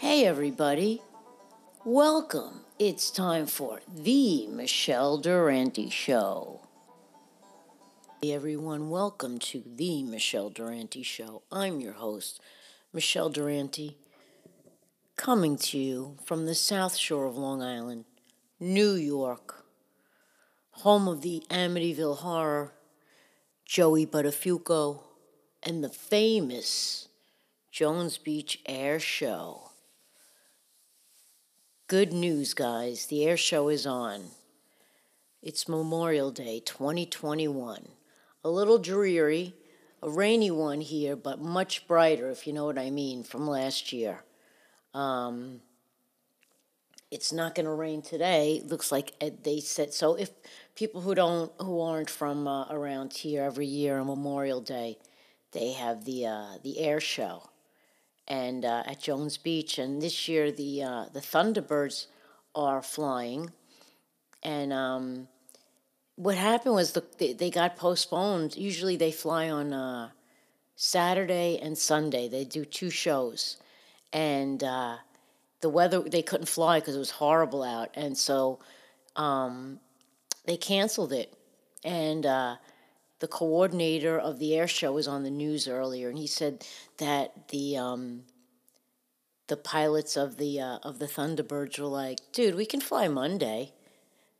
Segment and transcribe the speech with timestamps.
[0.00, 1.02] Hey, everybody.
[1.84, 2.62] Welcome.
[2.78, 6.62] It's time for The Michele Durante Show.
[8.22, 8.88] Hey, everyone.
[8.88, 11.42] Welcome to The Michele Durante Show.
[11.52, 12.40] I'm your host,
[12.94, 13.98] Michele Durante,
[15.16, 18.06] coming to you from the South Shore of Long Island,
[18.58, 19.66] New York,
[20.70, 22.72] home of the Amityville Horror,
[23.66, 25.02] Joey Buttafuoco,
[25.62, 27.08] and the famous
[27.70, 29.69] Jones Beach Air Show.
[31.90, 33.06] Good news, guys.
[33.06, 34.26] The air show is on.
[35.42, 37.88] It's Memorial Day 2021.
[38.44, 39.56] A little dreary,
[40.00, 43.92] a rainy one here, but much brighter, if you know what I mean, from last
[43.92, 44.22] year.
[44.94, 45.62] Um,
[47.10, 48.62] it's not going to rain today.
[48.64, 50.14] Looks like they said so.
[50.14, 50.30] If
[50.76, 54.96] people who don't, who aren't from uh, around here, every year on Memorial Day,
[55.50, 57.49] they have the uh, the air show
[58.30, 59.78] and uh, at Jones Beach.
[59.78, 62.06] And this year, the uh, the Thunderbirds
[62.54, 63.50] are flying,
[64.42, 65.28] and um,
[66.14, 68.56] what happened was the they, they, got postponed.
[68.56, 70.10] Usually, they fly on uh,
[70.76, 72.28] Saturday and Sunday.
[72.28, 73.56] They do two shows,
[74.12, 74.96] and uh,
[75.60, 78.60] the weather they couldn't fly because it was horrible out, and so
[79.16, 79.80] um,
[80.46, 81.34] they canceled it.
[81.82, 82.56] And uh,
[83.20, 86.66] the coordinator of the air show was on the news earlier, and he said
[86.98, 88.22] that the um,
[89.46, 93.72] the pilots of the uh, of the Thunderbirds were like, "Dude, we can fly Monday."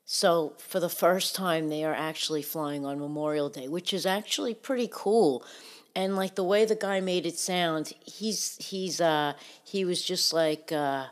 [0.04, 4.54] So for the first time, they are actually flying on Memorial Day, which is actually
[4.54, 5.44] pretty cool.
[5.94, 10.32] And like the way the guy made it sound, he's he's uh he was just
[10.32, 10.72] like.
[10.72, 11.06] Uh,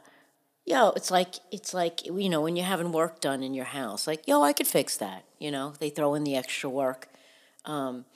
[0.65, 4.07] yo, it's like it's like you know when you're having work done in your house,
[4.07, 5.25] like yo, I could fix that.
[5.39, 7.09] You know, they throw in the extra work,
[7.69, 8.07] um,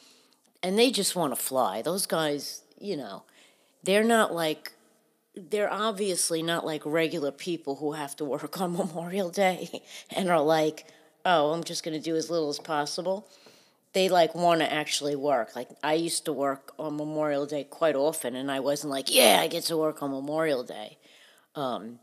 [0.63, 1.83] and they just want to fly.
[1.83, 3.23] Those guys, you know,
[3.85, 4.73] they're not like
[5.35, 10.43] they're obviously not like regular people who have to work on Memorial Day and are
[10.43, 10.87] like,
[11.25, 13.29] oh, I'm just going to do as little as possible.
[13.93, 15.55] They like want to actually work.
[15.55, 19.39] Like I used to work on Memorial Day quite often, and I wasn't like, yeah,
[19.41, 20.97] I get to work on Memorial Day.
[21.55, 21.99] Um,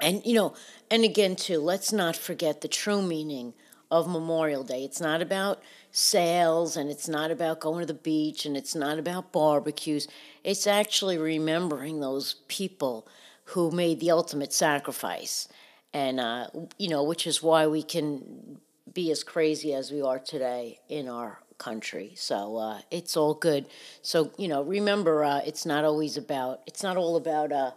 [0.00, 0.54] and you know,
[0.92, 3.54] and again too, let's not forget the true meaning
[3.90, 4.84] of Memorial Day.
[4.84, 5.60] It's not about
[5.96, 10.08] sales and it's not about going to the beach and it's not about barbecues.
[10.42, 13.06] It's actually remembering those people
[13.44, 15.46] who made the ultimate sacrifice.
[15.92, 18.58] And, uh, you know, which is why we can
[18.92, 22.14] be as crazy as we are today in our country.
[22.16, 23.66] So uh, it's all good.
[24.02, 27.70] So, you know, remember, uh, it's not always about, it's not all about, uh,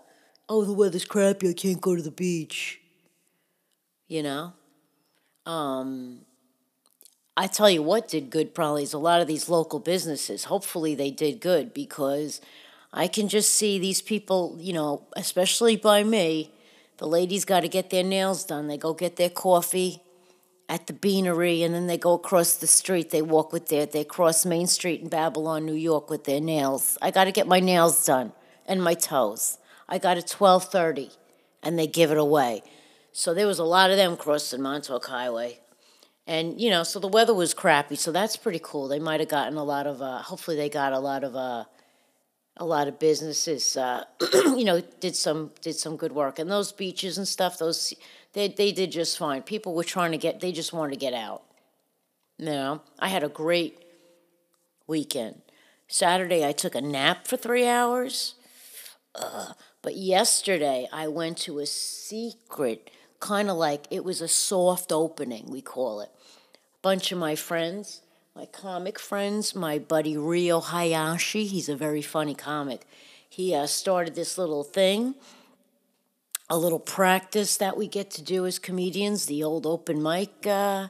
[0.49, 2.81] oh, the weather's crappy, I can't go to the beach.
[4.07, 4.53] You know?
[5.45, 6.21] Um,
[7.39, 10.45] I tell you what did good probably is a lot of these local businesses.
[10.45, 12.41] Hopefully they did good because
[12.91, 16.51] I can just see these people, you know, especially by me,
[16.97, 18.65] the ladies got to get their nails done.
[18.65, 20.01] They go get their coffee
[20.67, 23.11] at the beanery and then they go across the street.
[23.11, 26.97] They walk with their, they cross Main Street in Babylon, New York with their nails.
[27.03, 28.31] I got to get my nails done
[28.65, 29.59] and my toes.
[29.87, 31.11] I got at 1230
[31.61, 32.63] and they give it away.
[33.11, 35.59] So there was a lot of them crossing Montauk Highway
[36.27, 38.87] and you know, so the weather was crappy, so that's pretty cool.
[38.87, 40.01] They might have gotten a lot of.
[40.01, 41.35] Uh, hopefully, they got a lot of.
[41.35, 41.63] Uh,
[42.59, 46.71] a lot of businesses, uh, you know, did some did some good work, and those
[46.71, 47.59] beaches and stuff.
[47.59, 47.93] Those
[48.33, 49.43] they they did just fine.
[49.43, 50.39] People were trying to get.
[50.39, 51.43] They just wanted to get out.
[52.37, 53.83] You know, I had a great
[54.87, 55.41] weekend.
[55.87, 58.35] Saturday, I took a nap for three hours.
[59.15, 64.91] Uh, but yesterday, I went to a secret, kind of like it was a soft
[64.91, 66.09] opening, we call it
[66.55, 68.01] A bunch of my friends,
[68.35, 71.45] my comic friends, my buddy Rio Hayashi.
[71.45, 72.85] He's a very funny comic.
[73.27, 75.15] He uh, started this little thing,
[76.49, 79.25] a little practice that we get to do as comedians.
[79.25, 80.87] The old open mic, uh,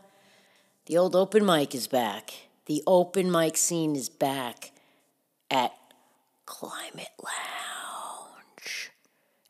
[0.85, 2.33] the old open mic is back.
[2.65, 4.71] The open mic scene is back
[5.49, 5.73] at
[6.45, 8.91] Climate Lounge,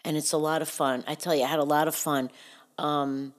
[0.06, 1.04] and it's a lot of fun.
[1.08, 2.30] I tell you, I had a lot of fun.
[2.78, 3.34] Um,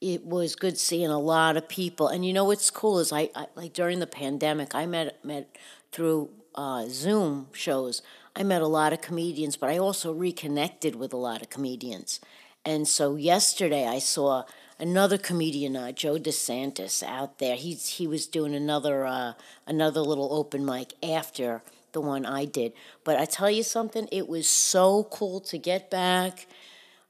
[0.00, 2.08] it was good seeing a lot of people.
[2.08, 5.56] And you know what's cool is I, I like during the pandemic, I met met
[5.92, 8.02] through uh, Zoom shows.
[8.34, 12.20] I met a lot of comedians, but I also reconnected with a lot of comedians.
[12.64, 14.44] And so yesterday I saw
[14.78, 17.56] another comedian, uh, Joe DeSantis, out there.
[17.56, 19.32] He's he was doing another uh,
[19.66, 21.62] another little open mic after
[21.92, 22.74] the one I did.
[23.04, 26.46] But I tell you something, it was so cool to get back.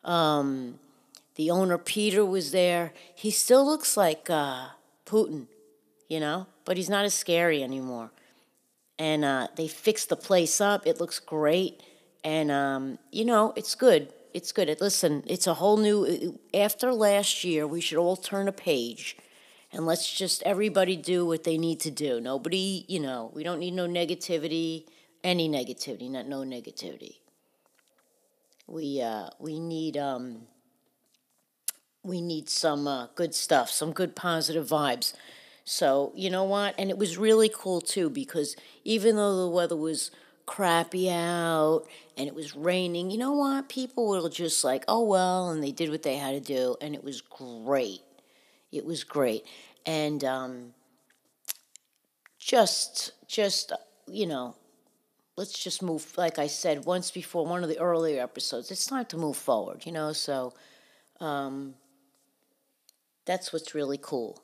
[0.04, 0.78] Um,
[1.36, 2.92] the owner, Peter, was there.
[3.14, 4.68] He still looks like uh,
[5.04, 5.46] Putin,
[6.08, 8.10] you know, but he's not as scary anymore.
[8.98, 10.86] And uh, they fixed the place up.
[10.86, 11.82] It looks great.
[12.24, 14.12] and um, you know it's good.
[14.34, 14.68] It's good.
[14.80, 16.38] Listen, it's a whole new.
[16.52, 19.16] After last year, we should all turn a page,
[19.72, 22.20] and let's just everybody do what they need to do.
[22.20, 24.86] Nobody, you know, we don't need no negativity,
[25.24, 27.18] any negativity, not no negativity.
[28.66, 30.42] We uh, we need um,
[32.06, 35.12] we need some uh, good stuff, some good positive vibes.
[35.64, 36.74] So, you know what?
[36.78, 38.54] And it was really cool too because
[38.84, 40.12] even though the weather was
[40.46, 41.82] crappy out
[42.16, 43.68] and it was raining, you know what?
[43.68, 46.76] People were just like, oh, well, and they did what they had to do.
[46.80, 48.00] And it was great.
[48.70, 49.44] It was great.
[49.84, 50.74] And um,
[52.38, 53.72] just, just,
[54.06, 54.54] you know,
[55.36, 59.06] let's just move, like I said once before, one of the earlier episodes, it's time
[59.06, 60.12] to move forward, you know?
[60.12, 60.54] So,
[61.20, 61.74] um,
[63.26, 64.42] that's what's really cool.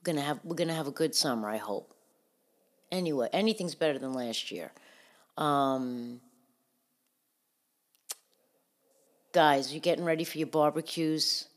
[0.00, 1.94] We're gonna have we're gonna have a good summer, I hope.
[2.90, 4.72] Anyway, anything's better than last year.
[5.36, 6.20] Um,
[9.32, 11.48] guys, you getting ready for your barbecues?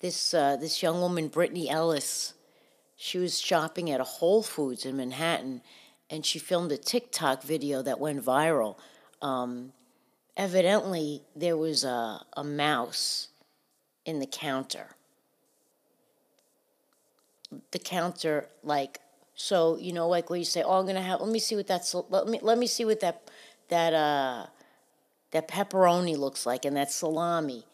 [0.00, 2.34] This uh, this young woman, Brittany Ellis,
[2.96, 5.62] she was shopping at a Whole Foods in Manhattan,
[6.10, 8.76] and she filmed a TikTok video that went viral.
[9.22, 9.72] Um,
[10.36, 13.28] evidently, there was a, a mouse
[14.04, 14.96] in the counter
[17.72, 19.00] the counter like
[19.34, 21.66] so you know like where you say oh i'm gonna have let me see what
[21.66, 23.22] that's let me let me see what that
[23.68, 24.46] that uh
[25.30, 27.64] that pepperoni looks like and that salami.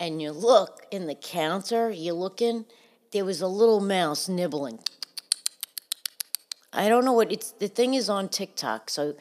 [0.00, 2.66] And you look in the counter you're looking
[3.12, 4.80] there was a little mouse nibbling.
[6.72, 9.14] I don't know what it's the thing is on tiktok so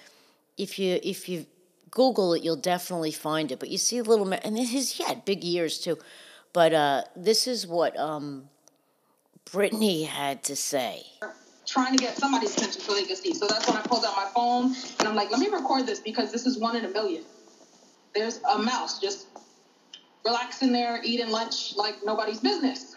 [0.57, 1.45] if you if you
[1.92, 5.45] google it you'll definitely find it but you see a little and his had big
[5.45, 5.98] ears too.
[6.51, 8.50] But uh this is what um
[9.51, 11.06] Brittany had to say.
[11.66, 13.34] Trying to get somebody's attention so they could see.
[13.34, 16.00] So that's when I pulled out my phone and I'm like, let me record this
[16.00, 17.24] because this is one in a million.
[18.13, 19.28] There's a mouse just
[20.25, 22.95] relaxing there, eating lunch like nobody's business.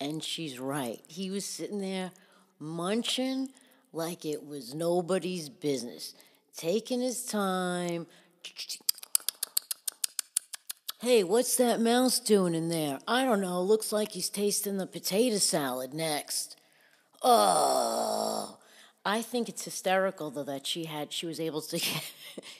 [0.00, 1.00] And she's right.
[1.06, 2.12] He was sitting there
[2.58, 3.48] munching
[3.92, 6.14] like it was nobody's business,
[6.56, 8.06] taking his time,
[11.02, 13.00] Hey, what's that mouse doing in there?
[13.08, 13.60] I don't know.
[13.60, 16.54] Looks like he's tasting the potato salad next.
[17.22, 18.56] Oh,
[19.04, 22.12] I think it's hysterical though that she had she was able to get,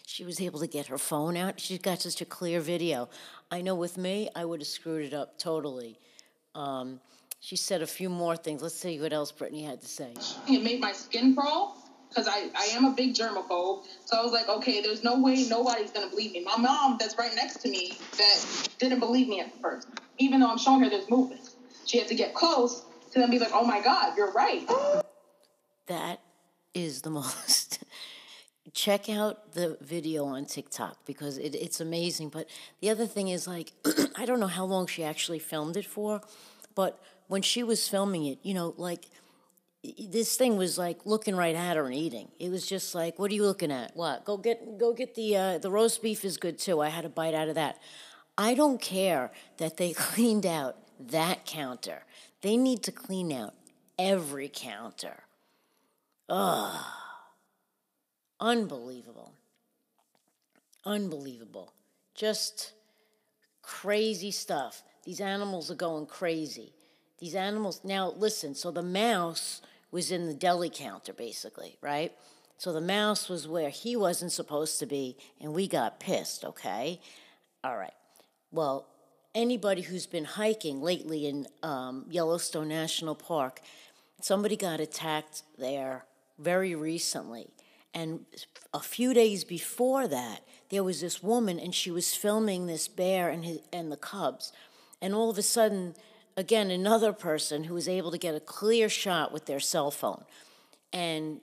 [0.05, 1.61] she was able to get her phone out.
[1.61, 3.09] She's got such a clear video.
[3.53, 6.01] I know with me, I would have screwed it up totally.
[6.57, 6.99] Um,
[7.39, 8.61] she said a few more things.
[8.61, 10.15] Let's see what else Brittany had to say.
[10.49, 11.79] It made my skin crawl
[12.13, 13.85] because I, I am a big germaphobe.
[14.05, 16.45] So I was like, okay, there's no way nobody's going to believe me.
[16.45, 19.89] My mom, that's right next to me, that didn't believe me at first,
[20.19, 21.51] even though I'm showing her there's movement.
[21.87, 24.69] She had to get close to then be like, oh my God, you're right.
[25.87, 26.21] That
[26.75, 27.83] is the most.
[28.75, 32.29] Check out the video on TikTok because it, it's amazing.
[32.29, 32.49] But
[32.81, 33.73] the other thing is, like,
[34.17, 36.21] I don't know how long she actually filmed it for,
[36.75, 39.07] but when she was filming it, you know, like,
[40.09, 42.29] this thing was like looking right at her and eating.
[42.39, 43.97] It was just like, "What are you looking at?
[43.97, 44.25] What?
[44.25, 46.81] Go get go get the uh, the roast beef is good too.
[46.81, 47.79] I had a bite out of that."
[48.39, 52.05] I don't care that they cleaned out that counter.
[52.41, 53.55] They need to clean out
[53.99, 55.25] every counter.
[56.29, 56.85] Ugh.
[58.41, 59.35] Unbelievable.
[60.85, 61.73] Unbelievable.
[62.15, 62.73] Just
[63.63, 64.83] crazy stuff.
[65.05, 66.73] These animals are going crazy.
[67.19, 69.61] These animals, now listen, so the mouse
[69.93, 72.13] was in the deli counter, basically, right?
[72.59, 77.01] So the mouse was where he wasn't supposed to be, and we got pissed, okay?
[77.63, 77.95] All right.
[78.51, 78.89] Well,
[79.35, 83.61] anybody who's been hiking lately in um, Yellowstone National Park,
[84.21, 86.05] somebody got attacked there
[86.39, 87.49] very recently.
[87.95, 88.25] And
[88.73, 93.29] a few days before that, there was this woman, and she was filming this bear
[93.29, 94.53] and, his, and the cubs.
[95.03, 95.95] And all of a sudden,
[96.37, 100.25] again, another person who was able to get a clear shot with their cell phone.
[100.93, 101.41] And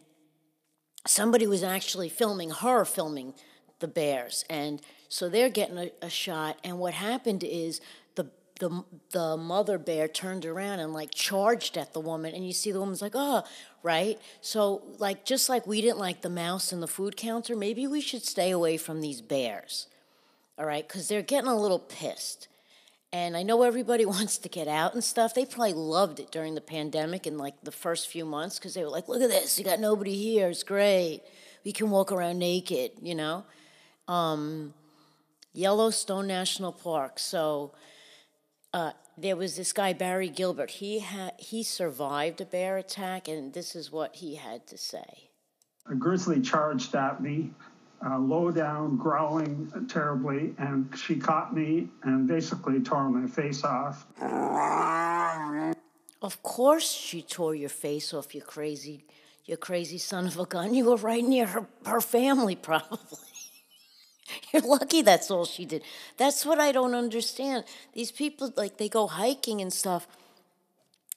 [1.06, 3.34] somebody was actually filming her filming
[3.80, 4.46] the bears.
[4.50, 6.58] And so they're getting a, a shot.
[6.64, 7.82] And what happened is
[8.16, 8.30] the,
[8.60, 12.36] the, the mother bear turned around and like charged at the woman.
[12.36, 13.44] And you see the woman's like, oh,
[13.82, 14.20] right?
[14.42, 18.02] So, like, just like we didn't like the mouse in the food counter, maybe we
[18.02, 19.88] should stay away from these bears.
[20.58, 20.86] All right?
[20.86, 22.49] Because they're getting a little pissed.
[23.12, 25.34] And I know everybody wants to get out and stuff.
[25.34, 28.84] They probably loved it during the pandemic and like the first few months because they
[28.84, 31.22] were like, look at this, you got nobody here, it's great.
[31.66, 33.44] We can walk around naked, you know?
[34.08, 34.74] Um,
[35.54, 37.20] Yellowstone National Park.
[37.20, 37.74] So
[38.74, 40.72] uh, there was this guy, Barry Gilbert.
[40.72, 45.30] He, had, he survived a bear attack, and this is what he had to say.
[45.90, 47.52] A grizzly charged at me
[48.06, 54.06] uh, low down, growling terribly, and she caught me and basically tore my face off.
[56.22, 59.06] Of course, she tore your face off, you crazy,
[59.46, 60.74] you crazy son of a gun.
[60.74, 63.00] You were right near her, her family, probably.
[64.54, 65.82] You're lucky that's all she did.
[66.18, 67.64] That's what I don't understand.
[67.94, 70.08] These people, like, they go hiking and stuff.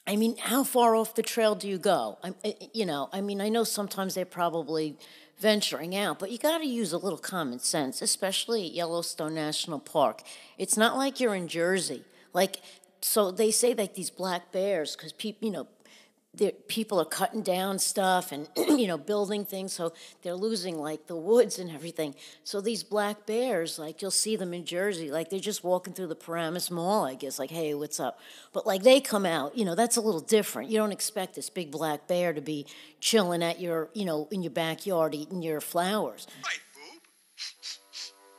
[0.07, 2.19] I mean, how far off the trail do you go?
[2.25, 2.35] I,
[2.73, 4.97] you know, I mean, I know sometimes they're probably
[5.39, 9.79] venturing out, but you got to use a little common sense, especially at Yellowstone National
[9.79, 10.23] Park.
[10.59, 12.05] It's not like you're in Jersey.
[12.33, 12.61] Like,
[13.01, 15.69] so they say like these black bears, because people, you know,
[16.67, 21.17] people are cutting down stuff and you know building things so they're losing like the
[21.17, 22.15] woods and everything.
[22.43, 26.07] So these black bears like you'll see them in jersey like they're just walking through
[26.07, 28.19] the paramus mall i guess like hey what's up?
[28.55, 30.71] But like they come out you know that's a little different.
[30.71, 32.67] You don't expect this big black bear to be
[33.01, 36.27] chilling at your you know in your backyard eating your flowers.
[36.43, 37.03] Right boob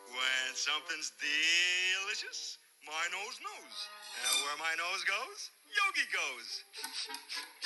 [0.09, 2.57] when something's delicious
[2.87, 3.77] my nose knows.
[4.23, 6.63] And where my nose goes yogi goes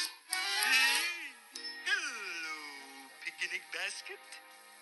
[1.85, 2.57] Hello,
[3.23, 4.21] picnic basket.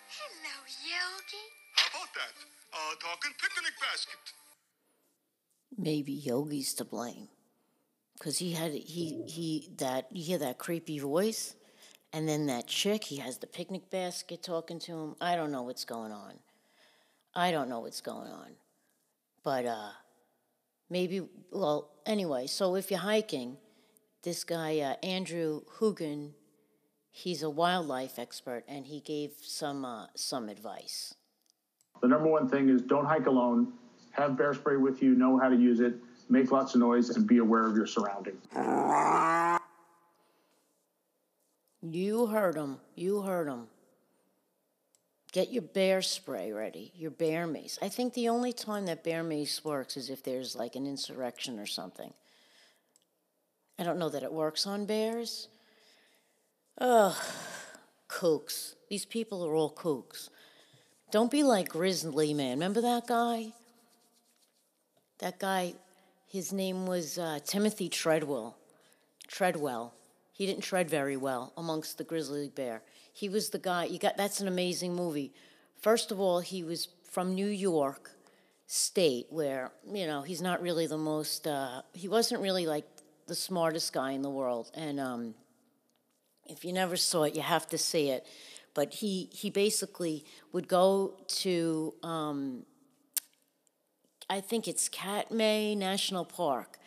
[0.08, 1.44] Hello, Yogi.
[1.74, 2.34] How about that?
[2.72, 4.22] A talking picnic basket.
[5.78, 7.28] Maybe Yogi's to blame,
[8.16, 11.54] because he had he he that you hear that creepy voice,
[12.12, 15.16] and then that chick he has the picnic basket talking to him.
[15.20, 16.34] I don't know what's going on.
[17.34, 18.56] I don't know what's going on,
[19.42, 19.90] but uh,
[20.88, 21.20] maybe
[21.50, 22.46] well anyway.
[22.46, 23.58] So if you're hiking
[24.26, 26.32] this guy, uh, Andrew Hugan,
[27.12, 31.14] he's a wildlife expert, and he gave some uh, some advice.
[32.02, 33.72] The number one thing is don't hike alone.
[34.10, 35.14] Have bear spray with you.
[35.14, 35.94] Know how to use it.
[36.28, 38.42] Make lots of noise and be aware of your surroundings.
[41.80, 42.78] You heard him.
[42.96, 43.68] You heard him.
[45.30, 47.78] Get your bear spray ready, your bear mace.
[47.80, 51.60] I think the only time that bear mace works is if there's like an insurrection
[51.60, 52.12] or something.
[53.78, 55.48] I don't know that it works on bears.
[56.78, 57.16] Ugh,
[58.08, 58.74] kooks.
[58.88, 60.28] These people are all kooks.
[61.10, 62.52] Don't be like Grizzly Man.
[62.52, 63.52] Remember that guy?
[65.18, 65.74] That guy,
[66.28, 68.56] his name was uh, Timothy Treadwell.
[69.28, 69.94] Treadwell.
[70.32, 72.82] He didn't tread very well amongst the grizzly bear.
[73.12, 73.84] He was the guy.
[73.84, 75.32] You got that's an amazing movie.
[75.80, 78.10] First of all, he was from New York
[78.66, 81.46] State, where you know he's not really the most.
[81.46, 82.84] Uh, he wasn't really like
[83.26, 84.70] the smartest guy in the world.
[84.74, 85.34] And um,
[86.44, 88.26] if you never saw it, you have to see it.
[88.74, 92.64] But he, he basically would go to, um,
[94.28, 96.78] I think it's Katmai National Park,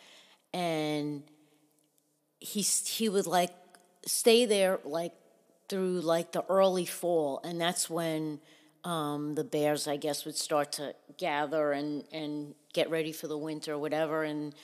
[0.52, 1.22] and
[2.38, 3.50] he, he would like
[4.06, 5.12] stay there like
[5.68, 8.40] through like the early fall, and that's when
[8.84, 13.38] um, the bears, I guess, would start to gather and, and get ready for the
[13.38, 14.22] winter or whatever.
[14.22, 14.54] And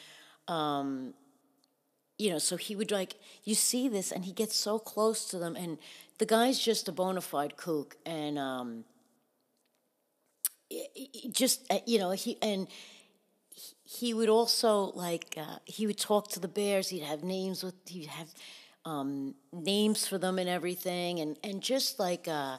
[0.49, 1.15] um,
[2.19, 5.39] you know, so he would like, you see this, and he gets so close to
[5.39, 5.79] them, and
[6.19, 8.85] the guy's just a bona fide kook, and um,
[11.31, 12.69] just uh, you know, he and
[13.85, 16.89] he would also like uh, he would talk to the bears.
[16.89, 18.29] He'd have names with he'd have
[18.85, 22.29] um, names for them and everything, and and just like.
[22.29, 22.59] Uh,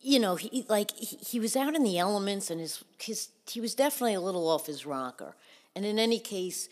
[0.00, 3.60] you know, he like he, he was out in the elements, and his his he
[3.60, 5.34] was definitely a little off his rocker.
[5.74, 6.68] And in any case,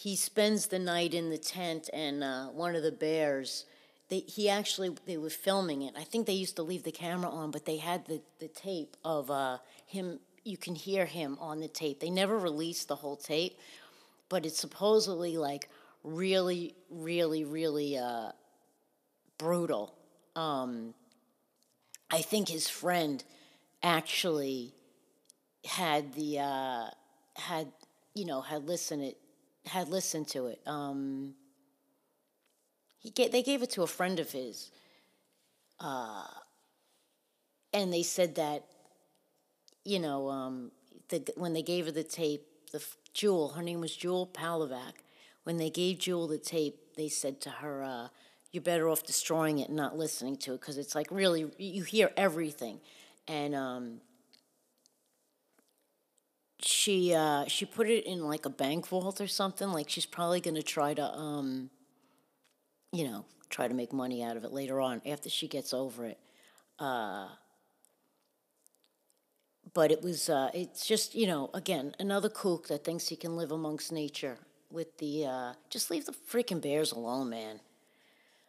[0.00, 3.66] he spends the night in the tent, and uh, one of the bears.
[4.08, 5.94] They, he actually they were filming it.
[5.94, 8.96] I think they used to leave the camera on, but they had the, the tape
[9.04, 10.18] of uh, him.
[10.42, 12.00] You can hear him on the tape.
[12.00, 13.58] They never released the whole tape,
[14.30, 15.68] but it's supposedly like
[16.02, 18.32] really, really, really uh,
[19.36, 19.94] brutal.
[20.34, 20.94] Um,
[22.10, 23.22] I think his friend
[23.82, 24.72] actually
[25.66, 26.86] had the uh,
[27.36, 27.70] had
[28.14, 29.18] you know had listened it
[29.66, 30.60] had listened to it.
[30.66, 31.34] Um,
[32.98, 34.70] he gave, they gave it to a friend of his,
[35.78, 36.26] uh,
[37.72, 38.64] and they said that,
[39.84, 40.70] you know, um,
[41.08, 44.94] the, when they gave her the tape, the Jewel, her name was Jewel Palovak.
[45.44, 48.08] When they gave Jewel the tape, they said to her, uh,
[48.52, 51.82] "You're better off destroying it and not listening to it because it's like really you
[51.82, 52.80] hear everything."
[53.26, 54.00] And um,
[56.62, 59.70] she uh, she put it in like a bank vault or something.
[59.72, 61.70] Like she's probably going to try to, um,
[62.92, 66.06] you know, try to make money out of it later on after she gets over
[66.06, 66.18] it.
[66.78, 67.28] Uh,
[69.74, 73.36] but it was uh, it's just you know again another kook that thinks he can
[73.36, 74.38] live amongst nature
[74.70, 77.60] with the uh, just leave the freaking bears alone, man.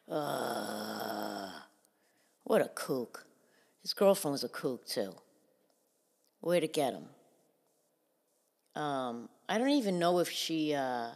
[0.10, 1.50] Uh,
[2.44, 3.26] what a kook.
[3.82, 5.14] His girlfriend was a kook too.
[6.42, 7.06] Way to get him.
[8.76, 10.74] Um, I don't even know if she.
[10.74, 11.10] Uh,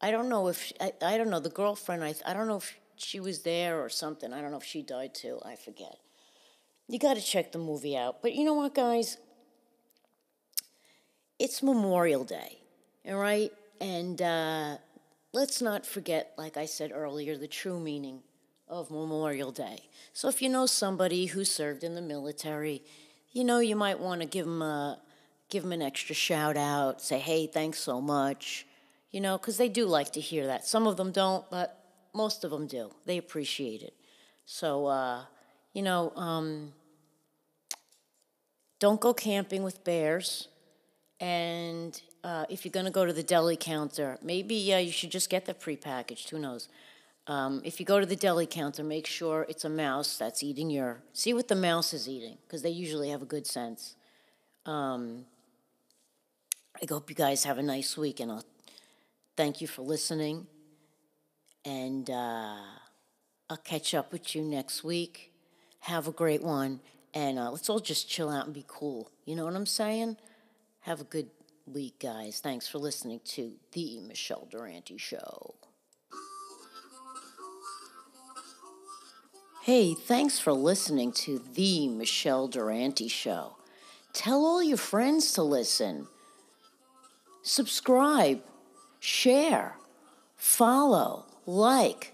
[0.00, 2.04] I don't know if she, I, I don't know the girlfriend.
[2.04, 4.32] I I don't know if she was there or something.
[4.32, 5.40] I don't know if she died too.
[5.44, 5.98] I forget.
[6.88, 8.20] You got to check the movie out.
[8.22, 9.16] But you know what, guys?
[11.38, 12.58] It's Memorial Day,
[13.08, 13.52] all right?
[13.80, 14.76] And uh,
[15.32, 18.22] let's not forget, like I said earlier, the true meaning
[18.68, 19.88] of Memorial Day.
[20.12, 22.82] So if you know somebody who served in the military,
[23.34, 24.98] you know you might want to give them a
[25.50, 27.02] give them an extra shout out.
[27.02, 28.66] Say, hey, thanks so much.
[29.10, 30.66] You know, because they do like to hear that.
[30.66, 31.78] Some of them don't, but
[32.14, 32.90] most of them do.
[33.04, 33.94] They appreciate it.
[34.46, 35.22] So, uh,
[35.72, 36.72] you know, um,
[38.80, 40.48] don't go camping with bears.
[41.20, 45.10] And uh, if you're going to go to the deli counter, maybe uh, you should
[45.10, 46.30] just get the prepackaged.
[46.30, 46.68] Who knows?
[47.26, 50.70] Um, if you go to the deli counter, make sure it's a mouse that's eating
[50.70, 51.02] your.
[51.12, 53.96] See what the mouse is eating, because they usually have a good sense.
[54.66, 55.24] Um,
[56.82, 58.44] I hope you guys have a nice week, and I'll
[59.36, 60.46] thank you for listening.
[61.64, 62.56] And uh,
[63.48, 65.32] I'll catch up with you next week.
[65.80, 66.80] Have a great one.
[67.14, 69.10] And uh, let's all just chill out and be cool.
[69.24, 70.16] You know what I'm saying?
[70.80, 71.30] Have a good
[71.66, 72.40] week, guys.
[72.40, 75.54] Thanks for listening to The Michele Durante Show.
[79.64, 83.56] Hey, thanks for listening to The Michele Durante Show.
[84.12, 86.06] Tell all your friends to listen.
[87.42, 88.42] Subscribe,
[89.00, 89.76] share,
[90.36, 92.12] follow, like,